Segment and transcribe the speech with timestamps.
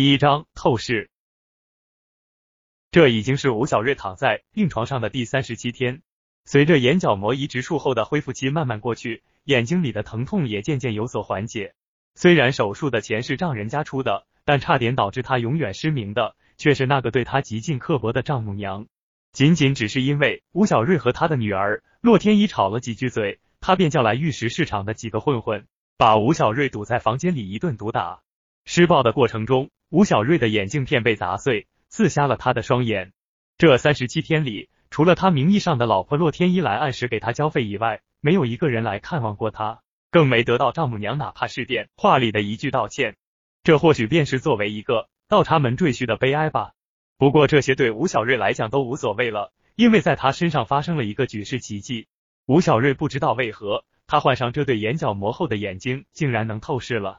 [0.00, 1.10] 第一章透视。
[2.90, 6.00] 这已经是吴小瑞躺在病床上的第三十七天，
[6.46, 11.74] 随着眼角膜移植术后的恢复期慢慢过去，眼睛里的疼痛也渐渐有所缓解。
[12.14, 18.86] 虽然手术的钱是丈人家出的，但差点导致他永远失明的，却是那个对他极尽刻薄的丈母娘。
[19.32, 25.66] 仅仅只是因为吴小瑞和他的女儿洛天依吵了几句嘴，他便叫来玉石市场的几个混混，
[25.98, 28.22] 把吴小瑞堵在房间里一顿毒打。
[28.64, 29.68] 施暴的过程中。
[29.90, 33.12] 吴小瑞的眼镜片被砸碎，刺瞎了他的双眼。
[33.58, 39.80] 这三十七天里，除了他名义上的老婆洛天依来按时给他交费以外，没有一个人来看望过他，
[40.12, 43.16] 更没得到丈母娘哪怕是电话里的一句道歉。
[43.64, 46.70] 这或许便是作为一个倒插门赘婿的悲哀吧。
[47.18, 52.06] 不过这些对吴小瑞来讲都无所谓了，因为在他身上发生了一个举世奇迹。
[52.46, 57.18] 吴小瑞不知道为何，他换上这对眼角膜后的眼睛，竟然能透视了。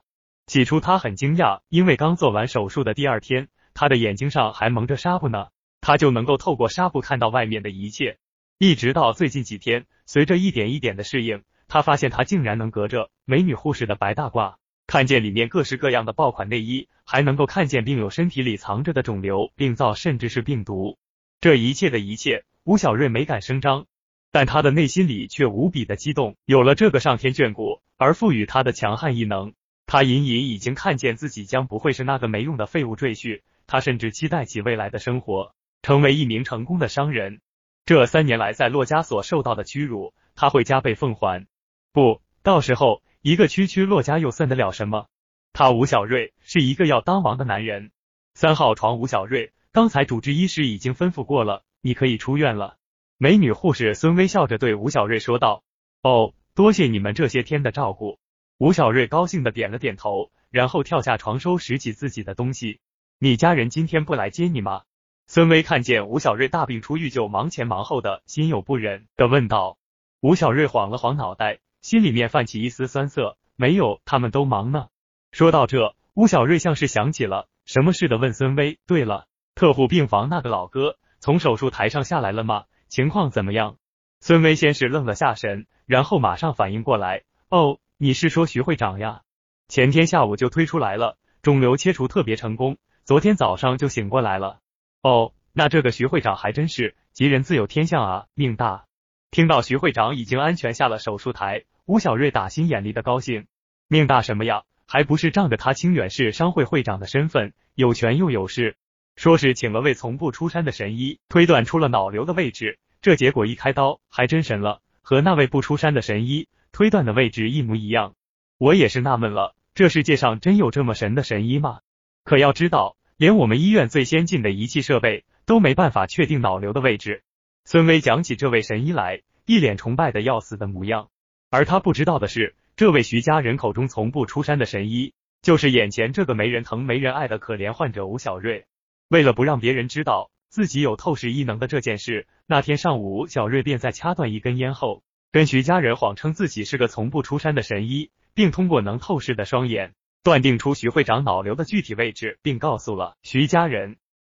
[0.51, 5.47] 起初他很惊讶，因为刚做完手术的第二天，他的眼睛上还蒙着纱布呢，
[5.79, 8.17] 他就能够透过纱布看到外面的一切。
[8.57, 14.55] 一直到最近几天，随着一点一点的适应，他发现他竟然能隔着美女护士的白大褂，
[14.87, 20.97] 看见里面各式各样的爆款内衣，还能够看见病友身体里藏着的肿瘤、病灶，甚至是病毒。
[21.39, 23.85] 这一切的一切，吴小瑞没敢声张，
[24.33, 26.35] 但他的内心里却无比的激动。
[26.43, 29.53] 有了这个上天眷顾而赋予他的强悍异能。
[29.91, 37.41] 他隐隐已经看见自己将不会是那个没用的废物赘婿，他甚至期待起未来的生活，成为一名成功的商人。
[37.83, 41.45] 这三年来在洛家所受到的屈辱，他会加倍奉还。
[41.91, 45.07] 不，到时候一个区区洛家又算得了什么？
[45.51, 47.91] 他吴小瑞是一个要当王的男人。
[48.33, 52.77] 三号床吴小瑞，刚才主治医师已经吩咐过了，你可以出院了。
[53.17, 55.65] 美女护士孙微笑着对吴小瑞说道
[56.01, 58.19] ：“哦，多谢你们这些天的照顾。”
[58.61, 62.79] 吴小瑞高兴的点了点头，然后跳下床收拾起自己的东西。
[63.17, 64.83] 你家人今天不来接你吗？
[65.25, 69.79] 孙威看见吴小瑞大病初愈就忙前忙后的，心有不忍的问道。
[70.19, 73.35] 吴小瑞晃了晃脑袋，心里面泛起一丝酸涩。
[73.55, 74.89] 没有，他们都忙呢。
[75.31, 79.25] 说到这，吴小瑞像是想起了什么似的，问孙威：“对了，
[79.55, 82.65] 特护病房那个老哥从手术台上下来了吗？
[82.89, 83.77] 情况怎么样？”
[84.21, 89.21] 孙威先是愣了下神，然后马上反应过来：“哦。”你是说徐会长呀？
[89.67, 94.59] 前天下午就推出来了，肿瘤切除特别成功，昨天早上就醒过来了。
[95.03, 98.85] 哦，那这个徐会长还真是吉人自有天相啊，命大。
[99.29, 103.45] 听到徐会长已经安全下了手术台，吴小瑞打心眼里的高兴。
[103.87, 104.63] 命大什么呀？
[104.87, 108.77] 还不是仗着他清远市商会会长的身份，有权又有势。
[109.15, 114.81] 说是请了位从不出山的神医，推断出了脑瘤的位置，这结果一开刀还真神了，
[115.11, 116.47] 和那位不出山的神医。
[116.71, 118.15] 推断的位置一模一样，
[118.57, 121.81] 我也是纳闷了，这世界上真有这么神的神医吗？
[122.23, 127.23] 可要知道，连我们医院最先进的仪器设备都没办法确定脑瘤的位置。
[127.65, 131.09] 孙威讲起这位神医来，一脸崇拜的要死的模样。
[131.49, 138.63] 而他不知道的是，这位徐家人口中从不出山的神医，就是眼前这个没人疼没人爱的可怜患者吴小瑞。
[139.09, 145.01] 为了不让别人知道自己有透视异能的这件事，那天上午，小瑞便在掐断一根烟后。
[145.31, 153.95] 跟徐家人谎称自己是个从不出山的神医，并通过能透视的双眼断定出徐会长脑瘤的具体位置，并告诉了徐家人。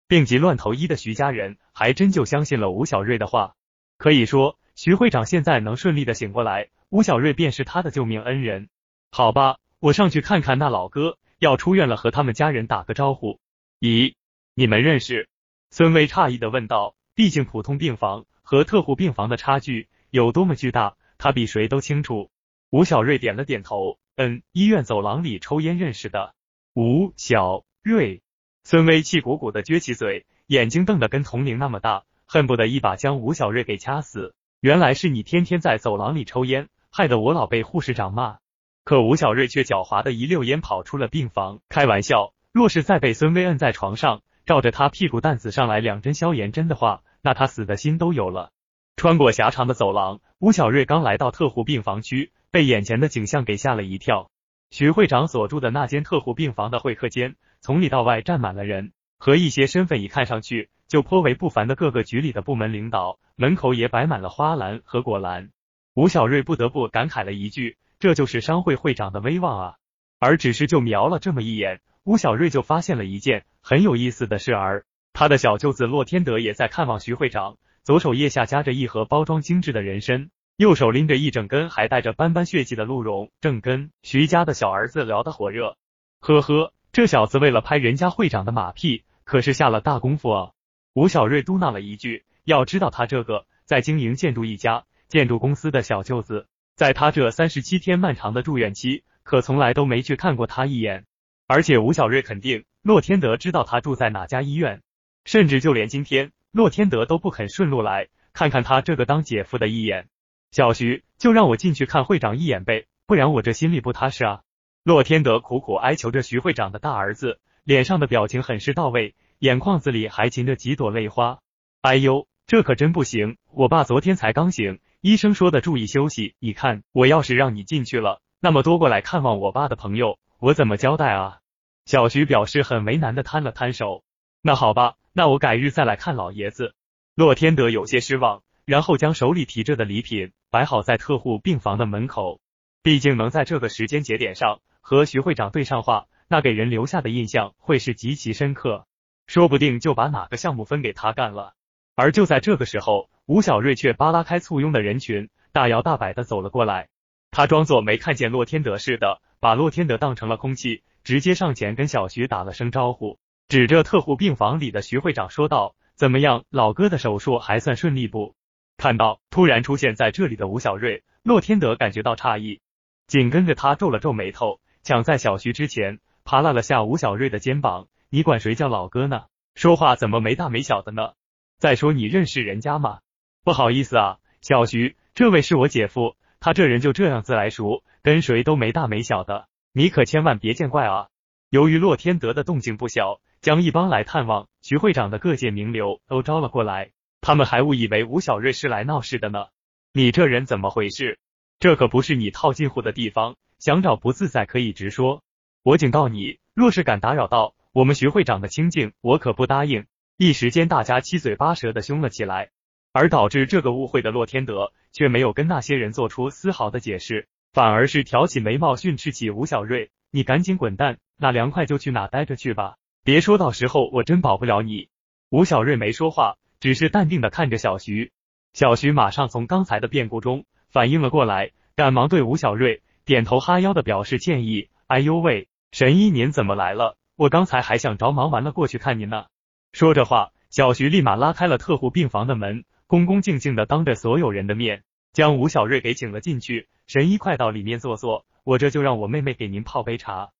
[0.07, 3.55] 病急乱投医的徐家人还真就相信了吴小瑞的话。
[3.97, 8.69] 可以说，徐会长现在能顺利的醒过来，吴小瑞便是他的救命恩人。
[9.09, 13.39] 好吧，我上去看看那老哥，要出院了，和他们家人打个招呼。
[13.79, 14.13] 咦，
[14.53, 15.27] 你们认识？
[15.75, 16.93] 孙威诧异的问道。
[17.15, 19.89] 毕竟普通病房和特护病房的差距。
[20.11, 22.29] 有多么巨大，他比谁都清楚。
[22.69, 26.35] 吴小瑞点了点头，嗯，医院走廊里抽烟认识的。
[26.75, 28.21] 吴小瑞，
[28.63, 34.35] 孙威气鼓鼓的撅起嘴，眼睛瞪得跟铜铃那么大，恨不得一把将吴小瑞给掐死。
[34.59, 38.37] 原来是你天天在走廊里抽烟，害得我老被护士长骂。
[38.83, 41.61] 可吴小瑞却狡猾的一溜烟跑出了病房。
[41.67, 48.51] 开玩笑，若是再被孙威摁在床上，照着他屁股蛋子上来两针消炎针的话，那他死的心都有了。
[48.95, 54.29] 穿过狭长的走廊，吴小瑞刚来到特护病房区，被眼前的景象给吓了一跳。
[54.69, 63.19] 徐会长所住的那间特护病房的会客间，从里到外站满了人，和一些身份一看上去就颇为不凡的各个局里的部门领导。
[63.35, 65.49] 门口也摆满了花篮和果篮。
[65.95, 69.75] 吴小瑞不得不感慨了一句：“这就是商会会长的威望啊！”
[70.19, 77.57] 而只是就瞄了这么一眼，吴小瑞就发现了一件很有意思的事儿：他的小舅子洛天德也在看望徐会长。
[77.83, 85.77] 左手腋下夹着一盒包装精致的人参，右手拎着一整根还带着斑斑血迹的鹿茸，正跟徐家的小儿子聊得火热。
[86.19, 90.51] 呵呵，这小子为了拍人家会长的马屁，可是下了大功夫啊。
[90.93, 101.05] 吴小瑞嘟囔了一句：“要知道他这个在经营建筑一家建筑公司的小舅子，在他这三十七天漫长的住院期，可从来都没去看过他一眼。
[101.53, 104.81] 而且吴小瑞肯定洛天德知道他住在哪家医院，
[105.23, 110.07] 甚至就连今天洛天德都不肯顺路来看看他这个当姐夫的一眼。
[110.49, 114.41] 小徐，就让我进去看会长一眼呗，不然我这心里不踏实啊。”
[114.83, 121.37] 洛天德苦苦哀求着徐会长的大儿子，脸上的表情很是到位，眼眶子里还噙着几朵泪花。
[121.81, 123.37] 哎呦，这可真不行！
[123.51, 126.33] 我爸昨天才刚醒，医生说的注意休息。
[126.39, 131.41] 你看，我要是让你进去了，那么多过来看望我爸的朋友，我怎么交代啊？
[131.85, 134.03] 小徐表示很为难的摊了摊手。
[134.41, 136.75] 那好吧，那我改日再来看老爷子。
[137.15, 142.39] 洛天德有些失望，然后将手里提着的礼品摆好在特护病房的门口。
[142.81, 148.85] 毕竟能在这个时间节点上和徐会长对上话，那给人留下的印象会是极其深刻，
[149.27, 151.53] 说不定就把哪个项目分给他干了。
[151.95, 156.89] 而就在这个时候，吴小瑞却扒拉开簇拥的人群，大摇大摆的走了过来。
[157.31, 163.19] 他装作没看见洛天德似的，把洛天德当成了空气，直接上前跟小徐打了声招呼，
[163.49, 168.35] 指着特护病房里的徐会长说道：“怎么样，老哥的手术还算顺利不？”
[168.77, 172.61] 看到突然出现在这里的吴小瑞，洛天德感觉到诧异，
[173.05, 179.25] 紧跟着他皱了皱眉头，抢在小徐之前扒拉了下吴小瑞的肩膀：“你管谁叫老哥呢？
[179.55, 181.11] 说话怎么没大没小的呢？”
[181.59, 182.99] 再说你认识人家吗？
[183.43, 191.07] 不好意思啊，小徐，这位是我姐夫，他这人就这样自来熟，跟谁都没大没小的，你可千万别见怪啊。
[191.49, 196.91] 由于洛天德的动静不小，将一帮来探望徐会长的各界名流都招了过来，
[197.21, 199.47] 他们还误以为吴小瑞是来闹事的呢。
[199.91, 201.17] 你这人怎么回事？
[201.59, 205.23] 这可不是你套近乎的地方，想找不自在可以直说。
[205.63, 209.87] 我警告你，若是敢打扰到我们徐会长的清静，我可不答应。
[210.17, 212.51] 一时间，大家七嘴八舌的凶了起来，
[212.91, 224.89] 而导致这个误会的洛天德却没有跟那些人做出丝毫的解释，反而是挑起眉毛训斥起吴小瑞：“你赶紧滚蛋，哪凉快就去哪待着去吧，别说到时候我真保不了你。”
[225.29, 228.11] 吴小瑞没说话，只是淡定的看着小徐。
[228.53, 236.97] 小徐马上从刚才的变故中反应了过来，赶忙对吴小瑞点头哈腰的表示歉意：“哎呦喂，神医您怎么来了？
[237.15, 239.25] 我刚才还想着忙完了过去看您呢。”
[239.73, 246.67] 说着话，小徐立马拉开了特护病房的门，恭恭敬敬的当着所有人的面，将吴小瑞给请了进去。
[246.87, 250.31] 神医，快到里面坐坐，我这就让我妹妹给您泡杯茶。